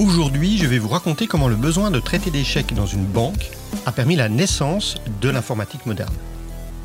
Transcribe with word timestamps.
Aujourd'hui, 0.00 0.56
je 0.56 0.64
vais 0.64 0.78
vous 0.78 0.88
raconter 0.88 1.26
comment 1.26 1.46
le 1.46 1.56
besoin 1.56 1.90
de 1.90 2.00
traiter 2.00 2.30
des 2.30 2.42
chèques 2.42 2.72
dans 2.72 2.86
une 2.86 3.04
banque 3.04 3.50
a 3.84 3.92
permis 3.92 4.16
la 4.16 4.30
naissance 4.30 4.96
de 5.20 5.28
l'informatique 5.28 5.84
moderne. 5.84 6.14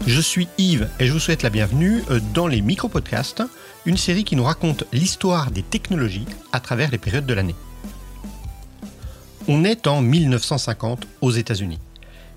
Je 0.05 0.19
suis 0.19 0.49
Yves 0.57 0.89
et 0.99 1.07
je 1.07 1.13
vous 1.13 1.19
souhaite 1.19 1.41
la 1.41 1.49
bienvenue 1.49 2.03
euh, 2.11 2.19
dans 2.33 2.45
les 2.45 2.59
micro-podcasts, 2.59 3.41
une 3.85 3.95
série 3.95 4.25
qui 4.25 4.35
nous 4.35 4.43
raconte 4.43 4.83
l'histoire 4.91 5.49
des 5.49 5.63
technologies 5.63 6.25
à 6.51 6.59
travers 6.59 6.91
les 6.91 6.97
périodes 6.97 7.25
de 7.25 7.33
l'année. 7.33 7.55
On 9.47 9.63
est 9.63 9.87
en 9.87 10.01
1950 10.01 11.07
aux 11.21 11.31
États-Unis. 11.31 11.79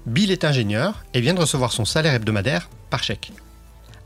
Bill 0.07 0.31
est 0.31 0.45
ingénieur 0.45 1.05
et 1.13 1.21
vient 1.21 1.35
de 1.35 1.41
recevoir 1.41 1.73
son 1.73 1.87
salaire 1.87 2.15
hebdomadaire 2.15 2.71
par 2.89 3.03
chèque. 3.03 3.33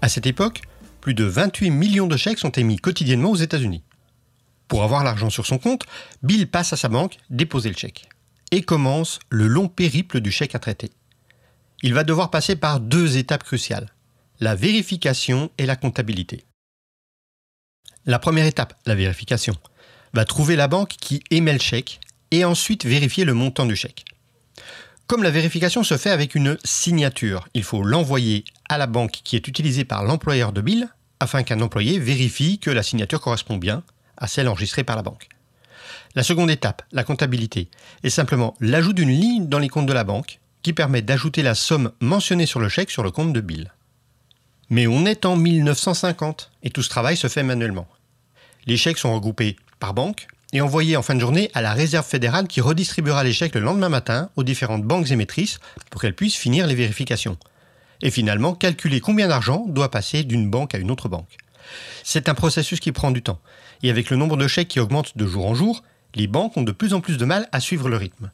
À 0.01 0.09
cette 0.09 0.27
époque, 0.27 0.63
plus 1.03 1.13
de 1.13 1.25
28 1.25 1.71
millions 1.71 2.07
de 2.07 2.17
chèques 2.17 2.39
sont 2.39 2.53
émis 2.53 2.79
quotidiennement 2.79 3.31
aux 3.31 3.37
États-Unis. 3.37 3.83
Pour 4.73 4.85
avoir 4.85 5.05
l'argent 5.05 5.29
sur 5.29 5.45
son 5.45 5.59
compte, 5.59 5.85
Bill 6.23 6.49
passe 6.49 6.73
à 6.73 6.79
sa 6.79 6.89
banque 6.89 7.19
déposer 7.29 7.69
le 7.69 7.77
chèque. 7.77 8.09
Et 8.53 8.63
commence 8.63 9.19
le 9.29 9.47
long 9.47 9.69
périple 9.69 10.23
du 10.23 10.33
chèque 10.33 10.55
à 10.55 10.59
traiter. 10.59 10.93
Il 11.83 11.93
va 11.93 12.05
devoir 12.05 12.31
passer 12.31 12.57
par 12.57 12.81
deux 12.81 13.19
étapes 13.19 13.45
cruciales, 13.45 13.91
la 14.41 14.55
vérification 14.55 15.51
et 15.59 15.67
la 15.67 15.77
comptabilité. 15.77 16.47
La 18.07 18.19
première 18.19 18.47
étape, 18.47 18.73
la 18.87 18.95
vérification, 18.95 19.55
va 20.15 20.25
trouver 20.25 20.57
la 20.57 20.69
banque 20.69 20.97
qui 20.99 21.23
émet 21.31 21.53
le 21.53 21.59
chèque 21.59 22.01
et 22.31 22.47
ensuite 22.47 22.87
vérifier 22.87 23.27
le 23.27 23.35
montant 23.35 23.67
du 23.67 23.77
chèque. 23.77 24.07
Comme 25.07 25.23
la 25.23 25.31
vérification 25.31 25.85
se 25.85 25.99
fait 25.99 26.09
avec 26.09 26.35
une 26.35 26.57
signature, 26.65 27.47
il 27.53 27.63
faut 27.63 27.83
l'envoyer 27.83 28.47
à 28.71 28.79
la 28.79 28.87
banque 28.87 29.21
qui 29.23 29.37
est 29.37 29.49
utilisée 29.49 29.85
par 29.85 30.03
l'employeur 30.03 30.51
de 30.55 30.63
Bill 30.63 30.89
afin 31.21 31.43
qu'un 31.43 31.61
employé 31.61 31.99
vérifie 31.99 32.59
que 32.59 32.71
la 32.71 32.83
signature 32.83 33.21
correspond 33.21 33.59
bien 33.59 33.85
à 34.23 34.29
celle 34.29 34.49
enregistrée 34.49 34.85
par 34.85 34.97
la 34.97 35.03
banque. 35.03 35.29
La 36.15 36.23
seconde 36.23 36.51
étape, 36.51 36.83
la 36.93 37.05
comptabilité, 37.05 37.69
est 38.03 38.11
simplement 38.11 38.55
l'ajout 38.61 38.93
d'une 38.93 39.11
ligne 39.11 39.49
dans 39.49 39.59
les 39.59 39.69
comptes 39.69 39.87
de 39.87 39.93
la 39.93 40.05
banque 40.05 40.41
qui 40.63 40.73
permet 40.73 41.03
d'ajouter 41.03 41.43
la 41.43 41.55
somme 41.55 41.91
mentionnée 42.01 42.47
sur 42.47 42.61
le 42.61 42.69
chèque 42.69 42.91
sur 42.91 43.03
le 43.03 43.11
compte 43.11 43.33
de 43.33 43.41
Bill. 43.41 43.73
Mais 44.71 44.87
on 44.87 45.05
est 45.05 45.27
en 45.27 45.37
1950 45.37 46.53
et 46.63 46.71
tout 46.71 46.83
ce 46.83 46.89
travail 46.89 47.17
se 47.17 47.27
fait 47.29 47.43
manuellement. 47.43 47.89
Les 48.67 48.77
chèques 48.77 48.99
sont 48.99 49.13
regroupés 49.13 49.57
par 49.81 49.93
banque 49.93 50.29
et 50.53 50.61
envoyés 50.61 50.97
en 50.97 51.03
fin 51.03 51.17
de 51.17 51.21
journée 51.21 51.51
à 51.53 51.61
la 51.61 51.73
réserve 51.73 52.07
fédérale 52.07 52.47
qui 52.47 52.61
redistribuera 52.61 53.25
les 53.25 53.33
chèques 53.33 53.57
le 53.57 53.61
lendemain 53.61 53.89
matin 53.89 54.31
aux 54.37 54.45
différentes 54.45 54.85
banques 54.85 55.11
émettrices 55.11 55.59
pour 55.91 56.01
qu'elles 56.01 56.15
puissent 56.15 56.37
finir 56.37 56.69
les 56.69 56.77
vérifications. 56.77 57.39
Et 58.03 58.11
finalement, 58.11 58.55
calculer 58.55 59.01
combien 59.01 59.29
d'argent 59.29 59.65
doit 59.67 59.91
passer 59.91 60.23
d'une 60.23 60.49
banque 60.49 60.75
à 60.75 60.79
une 60.79 60.91
autre 60.91 61.09
banque. 61.09 61.39
C'est 62.03 62.29
un 62.29 62.35
processus 62.35 62.81
qui 62.81 62.93
prend 62.93 63.11
du 63.11 63.23
temps. 63.23 63.41
Et 63.83 63.91
avec 63.91 64.11
le 64.11 64.17
nombre 64.17 64.37
de 64.37 64.47
chèques 64.47 64.69
qui 64.69 64.81
augmente 64.81 65.17
de 65.17 65.27
jour 65.27 65.47
en 65.47 65.55
jour, 65.55 65.83
les 66.15 66.27
banques 66.27 66.57
ont 66.57 66.63
de 66.63 66.73
plus 66.73 66.95
en 66.95 67.01
plus 67.01 67.17
de 67.17 67.25
mal 67.25 67.49
à 67.53 67.61
suivre 67.61 67.89
le 67.89 67.97
rythme. 67.97 68.31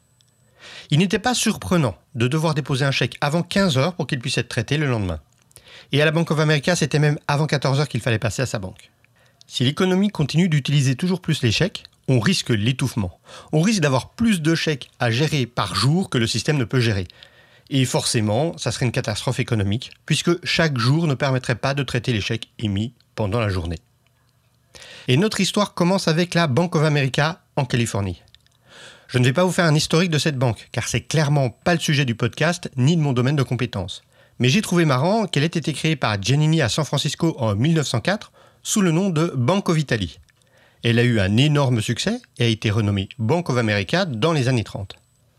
Il 0.91 0.99
n'était 0.99 1.19
pas 1.19 1.33
surprenant 1.33 1.97
de 2.15 2.27
devoir 2.27 2.53
déposer 2.53 2.85
un 2.85 2.91
chèque 2.91 3.17
avant 3.21 3.43
15 3.43 3.77
heures 3.77 3.93
pour 3.95 4.07
qu'il 4.07 4.19
puisse 4.19 4.37
être 4.37 4.49
traité 4.49 4.77
le 4.77 4.87
lendemain. 4.87 5.19
Et 5.91 6.01
à 6.01 6.05
la 6.05 6.11
Bank 6.11 6.29
of 6.31 6.39
America, 6.39 6.75
c'était 6.75 6.99
même 6.99 7.17
avant 7.27 7.47
14 7.47 7.79
heures 7.79 7.87
qu'il 7.87 8.01
fallait 8.01 8.19
passer 8.19 8.41
à 8.41 8.45
sa 8.45 8.59
banque. 8.59 8.91
Si 9.47 9.63
l'économie 9.63 10.09
continue 10.09 10.49
d'utiliser 10.49 10.95
toujours 10.95 11.21
plus 11.21 11.41
les 11.41 11.51
chèques, 11.51 11.85
on 12.07 12.19
risque 12.19 12.49
l'étouffement. 12.49 13.19
On 13.51 13.61
risque 13.61 13.81
d'avoir 13.81 14.09
plus 14.09 14.41
de 14.41 14.55
chèques 14.55 14.89
à 14.99 15.11
gérer 15.11 15.45
par 15.45 15.75
jour 15.75 16.09
que 16.09 16.17
le 16.17 16.27
système 16.27 16.57
ne 16.57 16.65
peut 16.65 16.79
gérer. 16.79 17.07
Et 17.69 17.85
forcément, 17.85 18.57
ça 18.57 18.71
serait 18.71 18.85
une 18.85 18.91
catastrophe 18.91 19.39
économique, 19.39 19.91
puisque 20.05 20.43
chaque 20.43 20.77
jour 20.77 21.07
ne 21.07 21.13
permettrait 21.13 21.55
pas 21.55 21.75
de 21.75 21.83
traiter 21.83 22.11
les 22.13 22.21
chèques 22.21 22.49
émis 22.57 22.93
pendant 23.19 23.41
la 23.41 23.49
journée. 23.49 23.79
Et 25.09 25.17
notre 25.17 25.41
histoire 25.41 25.73
commence 25.73 26.07
avec 26.07 26.35
la 26.35 26.47
Bank 26.47 26.73
of 26.77 26.85
America 26.85 27.41
en 27.57 27.65
Californie. 27.65 28.21
Je 29.09 29.17
ne 29.17 29.25
vais 29.25 29.33
pas 29.33 29.43
vous 29.43 29.51
faire 29.51 29.65
un 29.65 29.75
historique 29.75 30.09
de 30.09 30.17
cette 30.17 30.37
banque, 30.37 30.69
car 30.71 30.87
c'est 30.87 31.01
clairement 31.01 31.49
pas 31.49 31.73
le 31.73 31.81
sujet 31.81 32.05
du 32.05 32.15
podcast 32.15 32.71
ni 32.77 32.95
de 32.95 33.01
mon 33.01 33.11
domaine 33.11 33.35
de 33.35 33.43
compétences. 33.43 34.03
Mais 34.39 34.47
j'ai 34.47 34.61
trouvé 34.61 34.85
marrant 34.85 35.27
qu'elle 35.27 35.43
ait 35.43 35.47
été 35.47 35.73
créée 35.73 35.97
par 35.97 36.21
Giannini 36.21 36.61
à 36.61 36.69
San 36.69 36.85
Francisco 36.85 37.35
en 37.39 37.55
1904 37.55 38.31
sous 38.63 38.79
le 38.79 38.93
nom 38.93 39.09
de 39.09 39.33
Bank 39.35 39.67
of 39.67 39.77
Italy. 39.77 40.21
Elle 40.85 40.97
a 40.97 41.03
eu 41.03 41.19
un 41.19 41.35
énorme 41.35 41.81
succès 41.81 42.21
et 42.37 42.45
a 42.45 42.47
été 42.47 42.71
renommée 42.71 43.09
Bank 43.17 43.49
of 43.49 43.57
America 43.57 44.05
dans 44.05 44.31
les 44.31 44.47
années 44.47 44.63
30. 44.63 44.95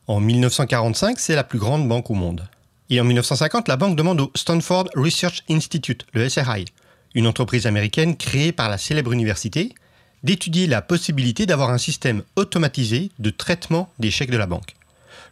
En 0.06 0.21
1945, 0.21 1.19
c'est 1.19 1.34
la 1.34 1.44
plus 1.44 1.59
grande 1.59 1.88
banque 1.88 2.10
au 2.10 2.15
monde. 2.15 2.47
Et 2.91 3.00
en 3.00 3.05
1950, 3.05 3.69
la 3.69 3.78
banque 3.78 3.97
demande 3.97 4.21
au 4.21 4.31
Stanford 4.34 4.88
Research 4.97 5.44
Institute, 5.49 6.05
le 6.12 6.28
SRI, 6.28 6.66
une 7.15 7.26
entreprise 7.26 7.66
américaine 7.66 8.16
créée 8.16 8.53
par 8.53 8.69
la 8.69 8.78
célèbre 8.78 9.12
université, 9.12 9.75
d'étudier 10.22 10.66
la 10.66 10.82
possibilité 10.82 11.47
d'avoir 11.47 11.71
un 11.71 11.78
système 11.78 12.22
automatisé 12.37 13.10
de 13.19 13.31
traitement 13.31 13.93
des 13.98 14.10
chèques 14.10 14.31
de 14.31 14.37
la 14.37 14.47
banque. 14.47 14.75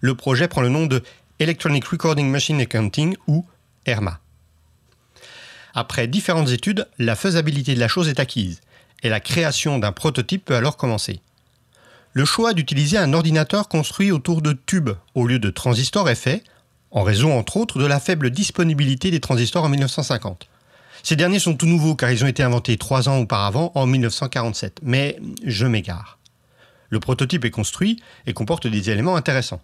Le 0.01 0.15
projet 0.15 0.49
prend 0.49 0.63
le 0.63 0.69
nom 0.69 0.87
de 0.87 1.03
Electronic 1.39 1.85
Recording 1.85 2.29
Machine 2.29 2.61
Accounting 2.61 3.17
ou 3.27 3.47
ERMA. 3.87 4.21
Après 5.75 6.09
différentes 6.09 6.51
études, 6.51 6.89
la 6.99 7.15
faisabilité 7.15 7.75
de 7.75 7.81
la 7.81 7.89
chose 7.89 8.09
est 8.09 8.21
acquise 8.21 8.61
et 9.03 9.09
la 9.09 9.21
création 9.21 9.79
d'un 9.79 9.93
prototype 9.93 10.45
peut 10.47 10.57
alors 10.57 10.77
commencer. 10.77 11.21
Le 12.13 12.25
choix 12.25 12.55
d'utiliser 12.55 12.99
un 12.99 13.13
ordinateur 13.13 13.69
construit 13.69 14.11
autour 14.11 14.43
de 14.43 14.53
tubes 14.53 14.91
au 15.15 15.27
lieu 15.27 15.39
de 15.39 15.51
transistors 15.51 16.09
est 16.09 16.17
fait, 16.17 16.43
en 16.91 17.03
raison 17.03 17.39
entre 17.39 17.59
autres 17.59 17.79
de 17.79 17.87
la 17.87 18.01
faible 18.01 18.31
disponibilité 18.31 19.11
des 19.11 19.21
transistors 19.21 19.65
en 19.65 19.69
1950. 19.69 20.49
Ces 21.03 21.17
derniers 21.17 21.39
sont 21.39 21.55
tout 21.55 21.67
nouveaux 21.67 21.95
car 21.95 22.11
ils 22.11 22.25
ont 22.25 22.29
été 22.29 22.43
inventés 22.43 22.77
trois 22.77 23.09
ans 23.09 23.19
auparavant, 23.19 23.73
en 23.75 23.87
1947. 23.87 24.81
Mais 24.83 25.19
je 25.45 25.67
m'égare. 25.67 26.19
Le 26.91 27.01
prototype 27.01 27.45
est 27.45 27.51
construit 27.51 28.03
et 28.27 28.33
comporte 28.33 28.67
des 28.67 28.91
éléments 28.91 29.17
intéressants. 29.17 29.61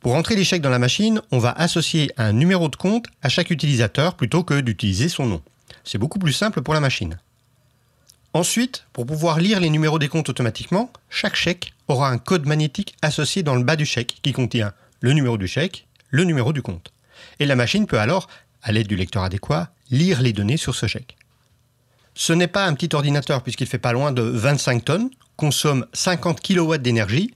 Pour 0.00 0.14
entrer 0.16 0.34
les 0.34 0.44
chèques 0.44 0.62
dans 0.62 0.70
la 0.70 0.80
machine, 0.80 1.22
on 1.30 1.38
va 1.38 1.52
associer 1.52 2.10
un 2.16 2.32
numéro 2.32 2.68
de 2.68 2.74
compte 2.74 3.06
à 3.22 3.28
chaque 3.28 3.50
utilisateur 3.50 4.14
plutôt 4.14 4.42
que 4.42 4.60
d'utiliser 4.60 5.08
son 5.08 5.26
nom. 5.26 5.42
C'est 5.84 5.98
beaucoup 5.98 6.18
plus 6.18 6.32
simple 6.32 6.62
pour 6.62 6.74
la 6.74 6.80
machine. 6.80 7.18
Ensuite, 8.34 8.86
pour 8.92 9.06
pouvoir 9.06 9.38
lire 9.38 9.60
les 9.60 9.70
numéros 9.70 9.98
des 9.98 10.08
comptes 10.08 10.28
automatiquement, 10.28 10.90
chaque 11.10 11.36
chèque 11.36 11.74
aura 11.86 12.08
un 12.08 12.18
code 12.18 12.46
magnétique 12.46 12.96
associé 13.02 13.42
dans 13.42 13.54
le 13.54 13.62
bas 13.62 13.76
du 13.76 13.84
chèque 13.84 14.18
qui 14.22 14.32
contient 14.32 14.72
le 15.00 15.12
numéro 15.12 15.36
du 15.36 15.46
chèque, 15.46 15.86
le 16.10 16.24
numéro 16.24 16.52
du 16.52 16.62
compte. 16.62 16.92
Et 17.38 17.46
la 17.46 17.56
machine 17.56 17.86
peut 17.86 18.00
alors, 18.00 18.28
à 18.62 18.72
l'aide 18.72 18.86
du 18.86 18.96
lecteur 18.96 19.22
adéquat, 19.22 19.72
lire 19.90 20.22
les 20.22 20.32
données 20.32 20.56
sur 20.56 20.74
ce 20.74 20.86
chèque. 20.86 21.16
Ce 22.14 22.32
n'est 22.32 22.48
pas 22.48 22.66
un 22.66 22.74
petit 22.74 22.94
ordinateur 22.94 23.42
puisqu'il 23.42 23.66
fait 23.66 23.78
pas 23.78 23.92
loin 23.92 24.12
de 24.12 24.22
25 24.22 24.84
tonnes, 24.84 25.10
consomme 25.36 25.86
50 25.92 26.40
kW 26.40 26.76
d'énergie 26.76 27.34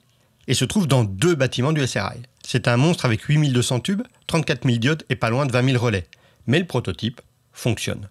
et 0.48 0.54
se 0.54 0.64
trouve 0.64 0.86
dans 0.86 1.04
deux 1.04 1.34
bâtiments 1.34 1.72
du 1.72 1.86
SRI. 1.86 2.22
C'est 2.44 2.68
un 2.68 2.76
monstre 2.76 3.04
avec 3.04 3.22
8200 3.22 3.80
tubes, 3.80 4.02
34 4.26 4.64
000 4.64 4.78
diodes 4.78 5.04
et 5.08 5.16
pas 5.16 5.30
loin 5.30 5.46
de 5.46 5.52
20 5.52 5.70
000 5.70 5.82
relais. 5.82 6.06
Mais 6.46 6.58
le 6.58 6.66
prototype 6.66 7.20
fonctionne. 7.52 8.08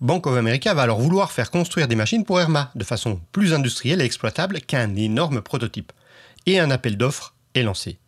Bank 0.00 0.26
of 0.26 0.36
America 0.36 0.72
va 0.74 0.82
alors 0.82 1.00
vouloir 1.00 1.30
faire 1.30 1.50
construire 1.50 1.88
des 1.88 1.94
machines 1.94 2.24
pour 2.24 2.40
ERMA 2.40 2.72
de 2.74 2.84
façon 2.84 3.20
plus 3.30 3.52
industrielle 3.52 4.00
et 4.00 4.04
exploitable 4.04 4.60
qu'un 4.60 4.96
énorme 4.96 5.42
prototype. 5.42 5.92
Et 6.46 6.58
un 6.58 6.70
appel 6.70 6.96
d'offres 6.96 7.34
est 7.54 7.62
lancé. 7.62 7.98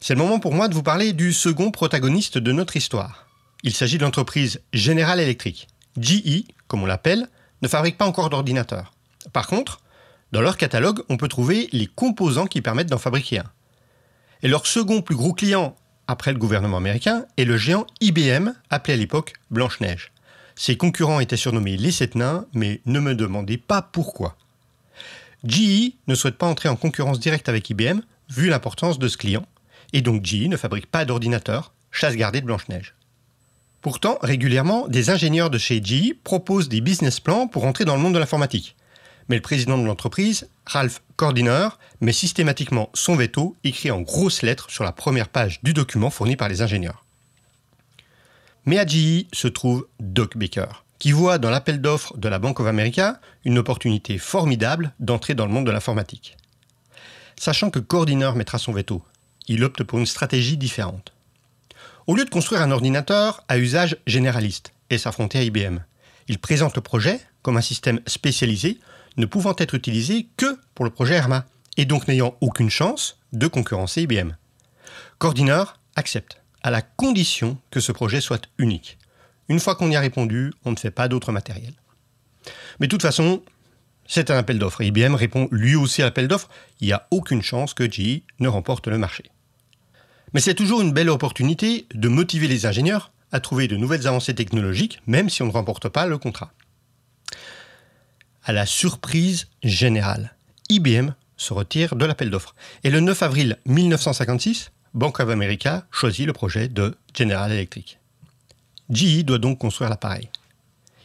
C'est 0.00 0.14
le 0.14 0.20
moment 0.20 0.38
pour 0.38 0.54
moi 0.54 0.68
de 0.68 0.74
vous 0.74 0.84
parler 0.84 1.12
du 1.12 1.32
second 1.32 1.72
protagoniste 1.72 2.38
de 2.38 2.52
notre 2.52 2.76
histoire. 2.76 3.26
Il 3.64 3.74
s'agit 3.74 3.98
de 3.98 4.04
l'entreprise 4.04 4.60
General 4.72 5.18
Electric. 5.18 5.66
GE, 5.98 6.44
comme 6.68 6.84
on 6.84 6.86
l'appelle, 6.86 7.26
ne 7.62 7.68
fabrique 7.68 7.98
pas 7.98 8.06
encore 8.06 8.30
d'ordinateur. 8.30 8.92
Par 9.32 9.48
contre, 9.48 9.80
dans 10.30 10.40
leur 10.40 10.56
catalogue, 10.56 11.02
on 11.08 11.16
peut 11.16 11.26
trouver 11.26 11.68
les 11.72 11.86
composants 11.86 12.46
qui 12.46 12.62
permettent 12.62 12.90
d'en 12.90 12.98
fabriquer 12.98 13.40
un. 13.40 13.50
Et 14.42 14.48
leur 14.48 14.68
second 14.68 15.02
plus 15.02 15.16
gros 15.16 15.32
client, 15.32 15.74
après 16.06 16.32
le 16.32 16.38
gouvernement 16.38 16.76
américain, 16.76 17.24
est 17.36 17.44
le 17.44 17.56
géant 17.56 17.84
IBM, 18.00 18.52
appelé 18.70 18.94
à 18.94 18.96
l'époque 18.96 19.32
Blanche-Neige. 19.50 20.12
Ses 20.54 20.76
concurrents 20.76 21.18
étaient 21.18 21.36
surnommés 21.36 21.76
les 21.76 21.90
sept 21.90 22.14
nains, 22.14 22.46
mais 22.52 22.80
ne 22.86 23.00
me 23.00 23.16
demandez 23.16 23.58
pas 23.58 23.82
pourquoi. 23.82 24.36
GE 25.44 25.94
ne 26.06 26.14
souhaite 26.14 26.38
pas 26.38 26.46
entrer 26.46 26.68
en 26.68 26.76
concurrence 26.76 27.18
directe 27.18 27.48
avec 27.48 27.68
IBM, 27.68 28.00
vu 28.28 28.48
l'importance 28.48 29.00
de 29.00 29.08
ce 29.08 29.16
client, 29.16 29.46
et 29.92 30.02
donc 30.02 30.24
GE 30.24 30.48
ne 30.48 30.56
fabrique 30.56 30.86
pas 30.86 31.04
d'ordinateur, 31.04 31.72
chasse 31.90 32.16
gardée 32.16 32.40
de 32.40 32.46
Blanche-Neige. 32.46 32.94
Pourtant, 33.80 34.18
régulièrement, 34.22 34.88
des 34.88 35.10
ingénieurs 35.10 35.50
de 35.50 35.58
chez 35.58 35.82
GE 35.82 36.14
proposent 36.24 36.68
des 36.68 36.80
business 36.80 37.20
plans 37.20 37.46
pour 37.46 37.64
entrer 37.64 37.84
dans 37.84 37.96
le 37.96 38.02
monde 38.02 38.14
de 38.14 38.18
l'informatique. 38.18 38.76
Mais 39.28 39.36
le 39.36 39.42
président 39.42 39.78
de 39.78 39.84
l'entreprise, 39.84 40.48
Ralph 40.66 41.02
Cordiner, 41.16 41.68
met 42.00 42.12
systématiquement 42.12 42.90
son 42.94 43.14
veto 43.14 43.56
écrit 43.62 43.90
en 43.90 44.00
grosses 44.00 44.42
lettres 44.42 44.70
sur 44.70 44.84
la 44.84 44.92
première 44.92 45.28
page 45.28 45.60
du 45.62 45.74
document 45.74 46.10
fourni 46.10 46.34
par 46.34 46.48
les 46.48 46.62
ingénieurs. 46.62 47.04
Mais 48.64 48.78
à 48.78 48.86
GE 48.86 49.26
se 49.32 49.48
trouve 49.48 49.86
Doc 50.00 50.36
Baker, 50.36 50.84
qui 50.98 51.12
voit 51.12 51.38
dans 51.38 51.50
l'appel 51.50 51.80
d'offres 51.80 52.16
de 52.16 52.28
la 52.28 52.38
Bank 52.38 52.58
of 52.58 52.66
America 52.66 53.20
une 53.44 53.58
opportunité 53.58 54.18
formidable 54.18 54.92
d'entrer 54.98 55.34
dans 55.34 55.46
le 55.46 55.52
monde 55.52 55.66
de 55.66 55.70
l'informatique. 55.70 56.36
Sachant 57.38 57.70
que 57.70 57.78
Cordiner 57.78 58.32
mettra 58.34 58.58
son 58.58 58.72
veto, 58.72 59.04
il 59.48 59.64
opte 59.64 59.82
pour 59.82 59.98
une 59.98 60.06
stratégie 60.06 60.56
différente. 60.56 61.12
Au 62.06 62.14
lieu 62.14 62.24
de 62.24 62.30
construire 62.30 62.62
un 62.62 62.70
ordinateur 62.70 63.44
à 63.48 63.58
usage 63.58 63.96
généraliste 64.06 64.72
et 64.90 64.98
s'affronter 64.98 65.38
à 65.38 65.42
IBM, 65.42 65.78
il 66.28 66.38
présente 66.38 66.76
le 66.76 66.82
projet 66.82 67.20
comme 67.42 67.56
un 67.56 67.62
système 67.62 68.00
spécialisé 68.06 68.78
ne 69.16 69.26
pouvant 69.26 69.54
être 69.58 69.74
utilisé 69.74 70.28
que 70.36 70.58
pour 70.74 70.84
le 70.84 70.90
projet 70.90 71.14
Herma, 71.14 71.46
et 71.76 71.84
donc 71.84 72.08
n'ayant 72.08 72.36
aucune 72.40 72.70
chance 72.70 73.18
de 73.32 73.46
concurrencer 73.46 74.02
IBM. 74.02 74.32
Coordinator 75.18 75.78
accepte, 75.96 76.40
à 76.62 76.70
la 76.70 76.82
condition 76.82 77.58
que 77.70 77.80
ce 77.80 77.92
projet 77.92 78.20
soit 78.20 78.48
unique. 78.58 78.98
Une 79.48 79.60
fois 79.60 79.74
qu'on 79.74 79.90
y 79.90 79.96
a 79.96 80.00
répondu, 80.00 80.52
on 80.64 80.72
ne 80.72 80.76
fait 80.76 80.90
pas 80.90 81.08
d'autre 81.08 81.32
matériel. 81.32 81.74
Mais 82.80 82.86
de 82.86 82.90
toute 82.90 83.02
façon, 83.02 83.42
c'est 84.06 84.30
un 84.30 84.36
appel 84.36 84.58
d'offres. 84.58 84.82
IBM 84.82 85.14
répond 85.14 85.48
lui 85.50 85.76
aussi 85.76 86.02
à 86.02 86.06
l'appel 86.06 86.28
d'offres. 86.28 86.48
Il 86.80 86.86
n'y 86.86 86.92
a 86.92 87.06
aucune 87.10 87.42
chance 87.42 87.74
que 87.74 87.90
GE 87.90 88.22
ne 88.40 88.48
remporte 88.48 88.88
le 88.88 88.98
marché. 88.98 89.24
Mais 90.34 90.40
c'est 90.40 90.54
toujours 90.54 90.80
une 90.80 90.92
belle 90.92 91.10
opportunité 91.10 91.86
de 91.94 92.08
motiver 92.08 92.48
les 92.48 92.66
ingénieurs 92.66 93.12
à 93.32 93.40
trouver 93.40 93.68
de 93.68 93.76
nouvelles 93.76 94.06
avancées 94.06 94.34
technologiques, 94.34 95.00
même 95.06 95.28
si 95.28 95.42
on 95.42 95.46
ne 95.46 95.52
remporte 95.52 95.88
pas 95.88 96.06
le 96.06 96.18
contrat. 96.18 96.52
À 98.44 98.52
la 98.52 98.66
surprise 98.66 99.48
générale, 99.62 100.34
IBM 100.70 101.10
se 101.36 101.52
retire 101.52 101.94
de 101.96 102.04
l'appel 102.04 102.30
d'offres. 102.30 102.54
Et 102.84 102.90
le 102.90 103.00
9 103.00 103.22
avril 103.22 103.58
1956, 103.66 104.72
Bank 104.94 105.20
of 105.20 105.28
America 105.28 105.86
choisit 105.90 106.26
le 106.26 106.32
projet 106.32 106.68
de 106.68 106.96
General 107.14 107.50
Electric. 107.52 107.98
GE 108.90 109.22
doit 109.22 109.38
donc 109.38 109.58
construire 109.58 109.90
l'appareil. 109.90 110.30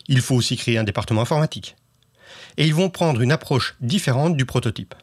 Il 0.08 0.22
faut 0.22 0.36
aussi 0.36 0.58
créer 0.58 0.78
un 0.78 0.84
département 0.84 1.22
informatique. 1.22 1.76
Et 2.58 2.66
ils 2.66 2.74
vont 2.74 2.90
prendre 2.90 3.22
une 3.22 3.32
approche 3.32 3.76
différente 3.82 4.38
du 4.38 4.46
prototype. 4.46 4.96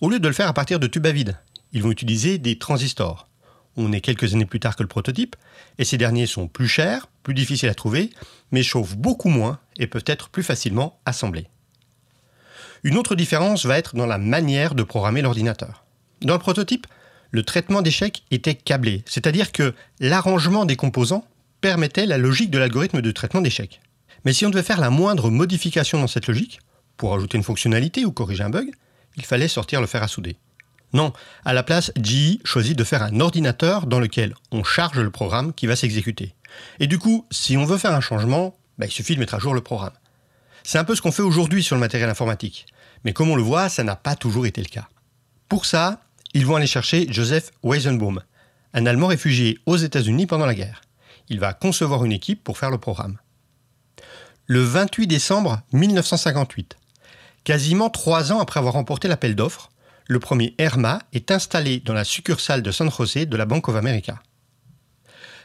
Au 0.00 0.10
lieu 0.10 0.18
de 0.18 0.28
le 0.28 0.34
faire 0.34 0.48
à 0.48 0.52
partir 0.52 0.78
de 0.78 0.86
tubes 0.86 1.06
à 1.06 1.12
vide, 1.12 1.36
ils 1.72 1.82
vont 1.82 1.90
utiliser 1.90 2.38
des 2.38 2.58
transistors. 2.58 3.28
On 3.76 3.92
est 3.92 4.00
quelques 4.00 4.34
années 4.34 4.46
plus 4.46 4.60
tard 4.60 4.76
que 4.76 4.82
le 4.82 4.88
prototype, 4.88 5.36
et 5.78 5.84
ces 5.84 5.98
derniers 5.98 6.26
sont 6.26 6.48
plus 6.48 6.68
chers, 6.68 7.08
plus 7.22 7.34
difficiles 7.34 7.68
à 7.68 7.74
trouver, 7.74 8.10
mais 8.50 8.62
chauffent 8.62 8.96
beaucoup 8.96 9.28
moins 9.28 9.58
et 9.76 9.86
peuvent 9.86 10.04
être 10.06 10.30
plus 10.30 10.42
facilement 10.42 10.98
assemblés. 11.04 11.48
Une 12.82 12.96
autre 12.96 13.14
différence 13.14 13.66
va 13.66 13.78
être 13.78 13.96
dans 13.96 14.06
la 14.06 14.18
manière 14.18 14.74
de 14.74 14.82
programmer 14.82 15.22
l'ordinateur. 15.22 15.84
Dans 16.22 16.34
le 16.34 16.40
prototype, 16.40 16.86
le 17.30 17.42
traitement 17.42 17.82
d'échecs 17.82 18.22
était 18.30 18.54
câblé, 18.54 19.02
c'est-à-dire 19.06 19.52
que 19.52 19.74
l'arrangement 20.00 20.64
des 20.64 20.76
composants 20.76 21.26
permettait 21.60 22.06
la 22.06 22.18
logique 22.18 22.50
de 22.50 22.58
l'algorithme 22.58 23.02
de 23.02 23.10
traitement 23.10 23.40
d'échecs. 23.40 23.80
Mais 24.24 24.32
si 24.32 24.46
on 24.46 24.50
devait 24.50 24.62
faire 24.62 24.80
la 24.80 24.90
moindre 24.90 25.30
modification 25.30 26.00
dans 26.00 26.06
cette 26.06 26.28
logique, 26.28 26.60
pour 26.96 27.14
ajouter 27.14 27.36
une 27.36 27.44
fonctionnalité 27.44 28.04
ou 28.04 28.12
corriger 28.12 28.44
un 28.44 28.50
bug, 28.50 28.70
il 29.16 29.24
fallait 29.24 29.48
sortir 29.48 29.80
le 29.80 29.86
fer 29.86 30.02
à 30.02 30.08
souder. 30.08 30.36
Non, 30.92 31.12
à 31.44 31.52
la 31.52 31.62
place, 31.62 31.92
GE 32.00 32.38
choisit 32.44 32.76
de 32.76 32.84
faire 32.84 33.02
un 33.02 33.20
ordinateur 33.20 33.86
dans 33.86 34.00
lequel 34.00 34.34
on 34.52 34.64
charge 34.64 34.98
le 34.98 35.10
programme 35.10 35.52
qui 35.52 35.66
va 35.66 35.76
s'exécuter. 35.76 36.34
Et 36.80 36.86
du 36.86 36.98
coup, 36.98 37.26
si 37.30 37.56
on 37.56 37.64
veut 37.64 37.78
faire 37.78 37.92
un 37.92 38.00
changement, 38.00 38.56
bah, 38.78 38.86
il 38.86 38.92
suffit 38.92 39.14
de 39.14 39.20
mettre 39.20 39.34
à 39.34 39.38
jour 39.38 39.54
le 39.54 39.60
programme. 39.60 39.92
C'est 40.62 40.78
un 40.78 40.84
peu 40.84 40.94
ce 40.94 41.02
qu'on 41.02 41.12
fait 41.12 41.22
aujourd'hui 41.22 41.62
sur 41.62 41.76
le 41.76 41.80
matériel 41.80 42.08
informatique. 42.08 42.66
Mais 43.04 43.12
comme 43.12 43.30
on 43.30 43.36
le 43.36 43.42
voit, 43.42 43.68
ça 43.68 43.84
n'a 43.84 43.96
pas 43.96 44.16
toujours 44.16 44.46
été 44.46 44.62
le 44.62 44.68
cas. 44.68 44.88
Pour 45.48 45.66
ça, 45.66 46.00
ils 46.34 46.46
vont 46.46 46.56
aller 46.56 46.66
chercher 46.66 47.06
Joseph 47.10 47.50
Weizenbaum, 47.62 48.22
un 48.74 48.86
Allemand 48.86 49.06
réfugié 49.06 49.58
aux 49.66 49.76
États-Unis 49.76 50.26
pendant 50.26 50.46
la 50.46 50.54
guerre. 50.54 50.80
Il 51.28 51.40
va 51.40 51.52
concevoir 51.52 52.04
une 52.04 52.12
équipe 52.12 52.42
pour 52.42 52.58
faire 52.58 52.70
le 52.70 52.78
programme 52.78 53.18
le 54.46 54.62
28 54.62 55.08
décembre 55.08 55.60
1958. 55.72 56.76
Quasiment 57.42 57.90
trois 57.90 58.32
ans 58.32 58.40
après 58.40 58.60
avoir 58.60 58.74
remporté 58.74 59.08
l'appel 59.08 59.34
d'offres, 59.34 59.70
le 60.08 60.20
premier 60.20 60.54
ERMA 60.58 61.00
est 61.12 61.30
installé 61.30 61.80
dans 61.80 61.94
la 61.94 62.04
succursale 62.04 62.62
de 62.62 62.70
San 62.70 62.90
José 62.90 63.26
de 63.26 63.36
la 63.36 63.44
Bank 63.44 63.68
of 63.68 63.76
America. 63.76 64.22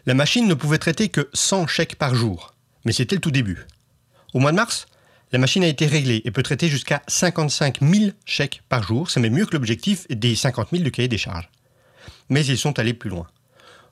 La 0.06 0.13
machine 0.13 0.48
ne 0.48 0.54
pouvait 0.54 0.78
traiter 0.78 1.10
que 1.10 1.30
100 1.34 1.68
chèques 1.68 1.96
par 1.96 2.16
jour, 2.16 2.54
mais 2.86 2.92
c'était 2.92 3.16
le 3.16 3.22
tout 3.22 3.31
début. 3.31 3.66
Au 4.34 4.40
mois 4.40 4.52
de 4.52 4.58
mars, 4.58 4.88
la 5.31 5.40
machine 5.40 5.63
a 5.63 5.68
été 5.68 5.86
réglée 5.86 6.22
et 6.25 6.31
peut 6.31 6.44
traiter 6.44 6.68
jusqu'à 6.68 7.02
55 7.08 7.80
000 7.81 8.12
chèques 8.25 8.62
par 8.69 8.84
jour, 8.84 9.10
c'est 9.10 9.19
même 9.19 9.34
mieux 9.34 9.46
que 9.46 9.54
l'objectif 9.54 10.08
des 10.10 10.36
50 10.36 10.69
000 10.72 10.84
du 10.84 10.92
cahier 10.92 11.08
des 11.08 11.18
charges. 11.18 11.50
Mais 12.30 12.46
ils 12.46 12.58
sont 12.58 12.78
allés 12.80 12.94
plus 12.94 13.10
loin. 13.10 13.28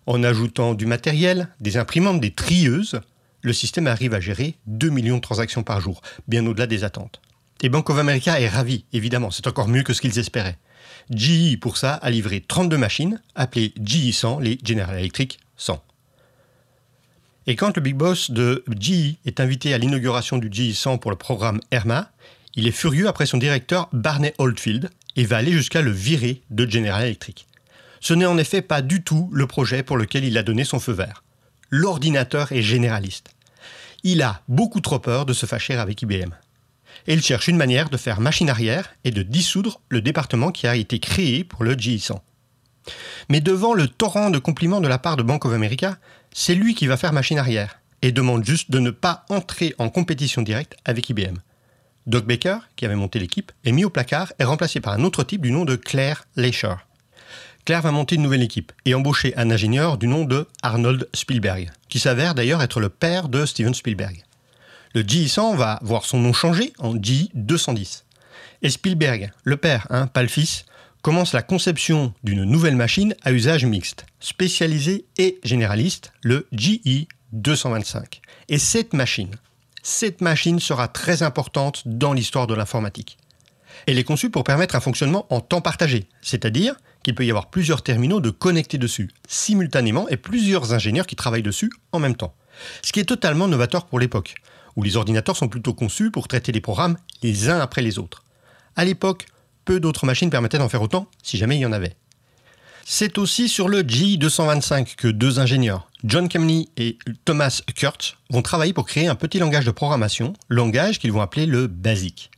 En 0.05 0.23
ajoutant 0.23 0.73
du 0.73 0.85
matériel, 0.85 1.49
des 1.59 1.77
imprimantes, 1.77 2.19
des 2.19 2.33
trieuses, 2.33 3.01
le 3.41 3.53
système 3.53 3.87
arrive 3.87 4.13
à 4.13 4.19
gérer 4.19 4.55
2 4.65 4.89
millions 4.89 5.17
de 5.17 5.21
transactions 5.21 5.63
par 5.63 5.81
jour, 5.81 6.01
bien 6.27 6.45
au-delà 6.45 6.67
des 6.67 6.83
attentes. 6.83 7.21
Et 7.61 7.69
Bank 7.69 7.89
of 7.89 7.97
America 7.97 8.39
est 8.39 8.47
ravi, 8.47 8.85
évidemment, 8.93 9.31
c'est 9.31 9.47
encore 9.47 9.67
mieux 9.67 9.83
que 9.83 9.93
ce 9.93 10.01
qu'ils 10.01 10.19
espéraient. 10.19 10.57
GE, 11.09 11.59
pour 11.59 11.77
ça, 11.77 11.93
a 11.93 12.09
livré 12.09 12.43
32 12.47 12.77
machines, 12.77 13.21
appelées 13.35 13.73
GE 13.83 14.11
100, 14.11 14.39
les 14.39 14.59
General 14.63 14.97
Electric 14.97 15.39
100. 15.57 15.83
Et 17.47 17.55
quand 17.55 17.75
le 17.75 17.81
big 17.81 17.95
boss 17.95 18.31
de 18.31 18.63
GE 18.79 19.15
est 19.25 19.39
invité 19.39 19.73
à 19.73 19.77
l'inauguration 19.77 20.37
du 20.37 20.49
GE 20.51 20.73
100 20.73 20.99
pour 20.99 21.11
le 21.11 21.17
programme 21.17 21.59
ERMA, 21.71 22.11
il 22.55 22.67
est 22.67 22.71
furieux 22.71 23.07
après 23.07 23.25
son 23.25 23.37
directeur 23.37 23.89
Barney 23.91 24.33
Oldfield 24.37 24.89
et 25.15 25.25
va 25.25 25.37
aller 25.37 25.51
jusqu'à 25.51 25.81
le 25.81 25.91
virer 25.91 26.41
de 26.49 26.69
General 26.69 27.03
Electric. 27.03 27.47
Ce 27.99 28.13
n'est 28.13 28.25
en 28.25 28.37
effet 28.37 28.61
pas 28.61 28.81
du 28.81 29.03
tout 29.03 29.29
le 29.33 29.47
projet 29.47 29.83
pour 29.83 29.97
lequel 29.97 30.23
il 30.23 30.37
a 30.37 30.43
donné 30.43 30.63
son 30.63 30.79
feu 30.79 30.93
vert 30.93 31.23
l'ordinateur 31.69 32.51
est 32.51 32.61
généraliste. 32.61 33.31
Il 34.03 34.21
a 34.21 34.41
beaucoup 34.47 34.81
trop 34.81 34.99
peur 34.99 35.25
de 35.25 35.33
se 35.33 35.45
fâcher 35.45 35.75
avec 35.75 36.01
IBM. 36.01 36.31
Et 37.07 37.13
il 37.13 37.23
cherche 37.23 37.47
une 37.47 37.57
manière 37.57 37.89
de 37.89 37.97
faire 37.97 38.19
machine 38.19 38.49
arrière 38.49 38.93
et 39.03 39.11
de 39.11 39.23
dissoudre 39.23 39.81
le 39.89 40.01
département 40.01 40.51
qui 40.51 40.67
a 40.67 40.75
été 40.75 40.99
créé 40.99 41.43
pour 41.43 41.63
le 41.63 41.75
GE100. 41.75 42.19
Mais 43.29 43.41
devant 43.41 43.73
le 43.73 43.87
torrent 43.87 44.29
de 44.29 44.39
compliments 44.39 44.81
de 44.81 44.87
la 44.87 44.97
part 44.97 45.17
de 45.17 45.23
Bank 45.23 45.45
of 45.45 45.53
America, 45.53 45.97
c'est 46.33 46.55
lui 46.55 46.75
qui 46.75 46.87
va 46.87 46.97
faire 46.97 47.13
machine 47.13 47.39
arrière 47.39 47.79
et 48.01 48.11
demande 48.11 48.45
juste 48.45 48.71
de 48.71 48.79
ne 48.79 48.91
pas 48.91 49.25
entrer 49.29 49.75
en 49.77 49.89
compétition 49.89 50.41
directe 50.41 50.75
avec 50.85 51.09
IBM. 51.09 51.35
Doc 52.07 52.25
Baker, 52.25 52.59
qui 52.75 52.85
avait 52.85 52.95
monté 52.95 53.19
l'équipe, 53.19 53.51
est 53.65 53.71
mis 53.71 53.85
au 53.85 53.89
placard 53.89 54.33
et 54.39 54.43
remplacé 54.43 54.79
par 54.79 54.93
un 54.93 55.03
autre 55.03 55.23
type 55.23 55.41
du 55.41 55.51
nom 55.51 55.65
de 55.65 55.75
Claire 55.75 56.25
Leisher. 56.35 56.75
Claire 57.65 57.81
va 57.81 57.91
monter 57.91 58.15
une 58.15 58.23
nouvelle 58.23 58.41
équipe 58.41 58.71
et 58.85 58.95
embaucher 58.95 59.35
un 59.37 59.51
ingénieur 59.51 59.97
du 59.97 60.07
nom 60.07 60.23
de 60.25 60.47
Arnold 60.63 61.07
Spielberg, 61.13 61.69
qui 61.87 61.99
s'avère 61.99 62.33
d'ailleurs 62.33 62.63
être 62.63 62.79
le 62.79 62.89
père 62.89 63.29
de 63.29 63.45
Steven 63.45 63.73
Spielberg. 63.73 64.23
Le 64.95 65.03
GE100 65.03 65.55
va 65.55 65.79
voir 65.83 66.03
son 66.03 66.19
nom 66.19 66.33
changer 66.33 66.73
en 66.79 66.95
GE210. 66.95 68.03
Et 68.63 68.69
Spielberg, 68.69 69.31
le 69.43 69.57
père, 69.57 69.87
pas 70.13 70.21
le 70.23 70.27
fils, 70.27 70.65
commence 71.01 71.33
la 71.33 71.43
conception 71.43 72.13
d'une 72.23 72.43
nouvelle 72.43 72.75
machine 72.75 73.15
à 73.23 73.31
usage 73.31 73.65
mixte, 73.65 74.05
spécialisée 74.19 75.05
et 75.17 75.39
généraliste, 75.43 76.11
le 76.23 76.47
GE225. 76.53 78.19
Et 78.49 78.57
cette 78.57 78.93
machine, 78.93 79.35
cette 79.83 80.21
machine 80.21 80.59
sera 80.59 80.87
très 80.87 81.23
importante 81.23 81.83
dans 81.85 82.13
l'histoire 82.13 82.47
de 82.47 82.55
l'informatique. 82.55 83.17
Elle 83.85 83.99
est 83.99 84.03
conçue 84.03 84.29
pour 84.29 84.43
permettre 84.43 84.75
un 84.75 84.81
fonctionnement 84.81 85.25
en 85.29 85.39
temps 85.39 85.61
partagé, 85.61 86.07
c'est-à-dire 86.21 86.75
qu'il 87.03 87.15
peut 87.15 87.25
y 87.25 87.29
avoir 87.29 87.49
plusieurs 87.49 87.83
terminaux 87.83 88.19
de 88.19 88.29
connectés 88.29 88.77
dessus, 88.77 89.09
simultanément, 89.27 90.09
et 90.09 90.17
plusieurs 90.17 90.73
ingénieurs 90.73 91.07
qui 91.07 91.15
travaillent 91.15 91.43
dessus 91.43 91.71
en 91.91 91.99
même 91.99 92.15
temps. 92.15 92.33
Ce 92.81 92.91
qui 92.91 92.99
est 92.99 93.05
totalement 93.05 93.47
novateur 93.47 93.85
pour 93.85 93.99
l'époque, 93.99 94.35
où 94.75 94.83
les 94.83 94.97
ordinateurs 94.97 95.37
sont 95.37 95.47
plutôt 95.47 95.73
conçus 95.73 96.11
pour 96.11 96.27
traiter 96.27 96.51
les 96.51 96.61
programmes 96.61 96.97
les 97.21 97.49
uns 97.49 97.59
après 97.59 97.81
les 97.81 97.99
autres. 97.99 98.23
À 98.75 98.85
l'époque, 98.85 99.25
peu 99.65 99.79
d'autres 99.79 100.05
machines 100.05 100.29
permettaient 100.29 100.57
d'en 100.57 100.69
faire 100.69 100.81
autant, 100.81 101.07
si 101.23 101.37
jamais 101.37 101.57
il 101.57 101.61
y 101.61 101.65
en 101.65 101.71
avait. 101.71 101.95
C'est 102.85 103.17
aussi 103.17 103.49
sur 103.49 103.69
le 103.69 103.83
G225 103.83 104.95
que 104.95 105.07
deux 105.07 105.39
ingénieurs, 105.39 105.87
John 106.03 106.27
Kemney 106.27 106.69
et 106.75 106.97
Thomas 107.23 107.61
Kurtz, 107.75 108.15
vont 108.31 108.41
travailler 108.41 108.73
pour 108.73 108.87
créer 108.87 109.07
un 109.07 109.15
petit 109.15 109.37
langage 109.37 109.65
de 109.65 109.71
programmation, 109.71 110.33
langage 110.49 110.97
qu'ils 110.97 111.11
vont 111.11 111.21
appeler 111.21 111.45
le 111.45 111.67
BASIC. 111.67 112.31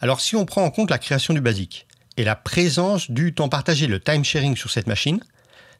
Alors 0.00 0.20
si 0.20 0.36
on 0.36 0.44
prend 0.44 0.64
en 0.64 0.70
compte 0.70 0.90
la 0.90 0.98
création 0.98 1.32
du 1.32 1.40
BASIC, 1.40 1.86
et 2.16 2.24
la 2.24 2.36
présence 2.36 3.10
du 3.10 3.34
temps 3.34 3.48
partagé, 3.48 3.86
le 3.86 4.00
time 4.00 4.24
sharing 4.24 4.56
sur 4.56 4.70
cette 4.70 4.86
machine, 4.86 5.20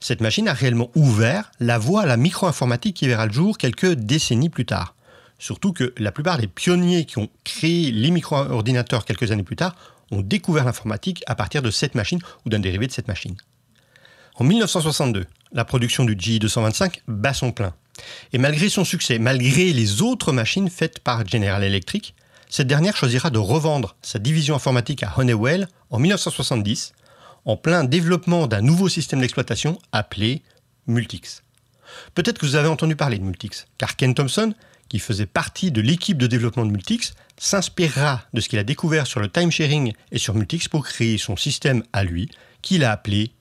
cette 0.01 0.21
machine 0.21 0.49
a 0.49 0.53
réellement 0.53 0.91
ouvert 0.95 1.51
la 1.61 1.79
voie 1.79 2.03
à 2.03 2.07
la 2.07 2.17
micro-informatique 2.17 2.97
qui 2.97 3.09
verra 3.09 3.27
le 3.27 3.33
jour 3.33 3.59
quelques 3.59 3.93
décennies 3.93 4.51
plus 4.51 4.67
tard. 4.67 4.95
Surtout 5.39 5.73
que 5.73 5.93
la 5.99 6.13
plupart 6.13 6.39
des 6.39 6.47
pionniers 6.47 7.05
qui 7.05 7.19
ont 7.19 7.29
créé 7.45 7.93
les 7.93 8.11
micro-ordinateurs 8.11 9.05
quelques 9.05 9.31
années 9.33 9.43
plus 9.43 9.57
tard 9.57 9.77
ont 10.11 10.23
découvert 10.23 10.65
l'informatique 10.65 11.23
à 11.27 11.35
partir 11.35 11.63
de 11.63 11.71
cette 11.71 11.95
machine 11.95 12.21
ou 12.45 12.49
d'un 12.49 12.61
dérivé 12.61 12.87
de 12.87 12.93
cette 12.93 13.09
machine. 13.09 13.37
En 14.37 14.45
1962, 14.45 15.27
la 15.53 15.65
production 15.65 16.05
du 16.05 16.15
GE225 16.15 17.01
bat 17.09 17.35
son 17.35 17.53
plein. 17.53 17.75
Et 18.33 18.39
malgré 18.39 18.69
son 18.69 18.85
succès, 18.85 19.19
malgré 19.19 19.73
les 19.73 20.03
autres 20.03 20.33
machines 20.33 20.69
faites 20.69 21.01
par 21.01 21.27
General 21.27 21.63
Electric, 21.65 22.15
cette 22.49 22.67
dernière 22.67 22.97
choisira 22.97 23.31
de 23.31 23.39
revendre 23.39 23.97
sa 24.03 24.19
division 24.19 24.55
informatique 24.55 25.03
à 25.03 25.13
Honeywell 25.17 25.69
en 25.91 25.99
1970, 25.99 26.93
en 27.45 27.57
plein 27.57 27.85
développement 27.85 28.47
d'un 28.47 28.61
nouveau 28.61 28.89
système 28.89 29.21
d'exploitation 29.21 29.79
appelé 29.93 30.43
Multix. 30.87 31.43
Peut-être 32.15 32.39
que 32.39 32.47
vous 32.47 32.57
avez 32.57 32.69
entendu 32.69 32.97
parler 32.97 33.19
de 33.19 33.25
Multix, 33.25 33.67
car 33.79 33.97
Ken 33.97 34.15
Thompson, 34.15 34.55
qui 34.89 34.99
faisait 34.99 35.27
partie 35.27 35.71
de 35.71 35.81
l'équipe 35.81 36.19
de 36.19 36.27
développement 36.27 36.67
de 36.67 36.71
Multix, 36.71 37.15
s'inspirera 37.39 38.23
de 38.33 38.41
ce 38.41 38.49
qu'il 38.49 38.59
a 38.59 38.65
découvert 38.65 39.07
sur 39.07 39.21
le 39.21 39.29
time-sharing 39.29 39.93
et 40.13 40.19
sur 40.19 40.35
Multix 40.35 40.69
pour 40.69 40.85
créer 40.85 41.19
son 41.19 41.37
système 41.37 41.83
à 41.93 42.05
lui, 42.05 42.31
qu'il 42.63 42.85
a 42.85 42.93
appelé 42.93 43.33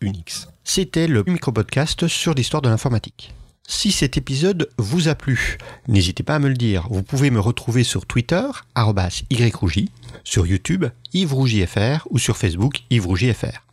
Unix. 0.00 0.48
C'était 0.64 1.06
le 1.06 1.24
micro-podcast 1.26 2.08
sur 2.08 2.34
l'histoire 2.34 2.62
de 2.62 2.68
l'informatique. 2.68 3.32
Si 3.68 3.90
cet 3.90 4.16
épisode 4.16 4.68
vous 4.78 5.08
a 5.08 5.16
plu, 5.16 5.58
n'hésitez 5.88 6.22
pas 6.22 6.36
à 6.36 6.38
me 6.38 6.48
le 6.48 6.54
dire. 6.54 6.86
Vous 6.88 7.02
pouvez 7.02 7.30
me 7.30 7.40
retrouver 7.40 7.82
sur 7.82 8.06
Twitter, 8.06 8.46
yrougi, 8.76 9.90
sur 10.22 10.46
YouTube, 10.46 10.86
YvesRougiFR 11.12 12.06
ou 12.10 12.18
sur 12.18 12.36
Facebook, 12.36 12.82
YvesRougiFR. 12.90 13.64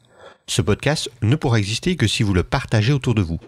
Ce 0.48 0.62
podcast 0.62 1.10
ne 1.22 1.36
pourra 1.36 1.60
exister 1.60 1.96
que 1.96 2.08
si 2.08 2.24
vous 2.24 2.34
le 2.34 2.44
partagez 2.44 2.92
autour 2.92 3.14
de 3.14 3.22
vous. 3.22 3.40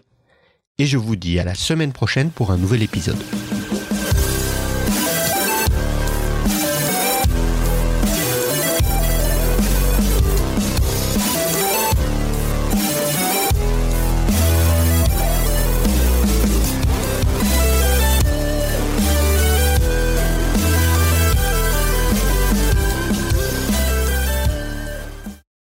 Et 0.78 0.86
je 0.86 0.98
vous 0.98 1.16
dis 1.16 1.40
à 1.40 1.46
la 1.46 1.56
semaine 1.56 1.94
prochaine 1.94 2.32
pour 2.32 2.52
un 2.52 2.58
nouvel 2.58 2.84
épisode. 2.84 3.16